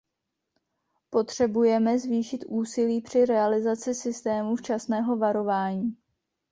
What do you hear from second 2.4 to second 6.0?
úsilí při realizaci systémů včasného varování.